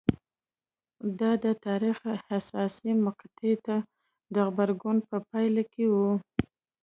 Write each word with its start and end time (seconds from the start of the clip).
دا 1.19 1.31
د 1.43 1.45
تاریخ 1.65 1.97
حساسې 2.27 2.91
مقطعې 3.05 3.55
ته 3.65 3.75
د 4.33 4.35
غبرګون 4.47 4.97
په 5.09 5.17
پایله 5.29 5.63
کې 5.73 5.85
وه 5.93 6.11